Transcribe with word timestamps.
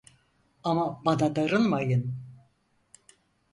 Ama 0.63 1.01
bana 1.05 1.35
darılmayın… 1.35 2.15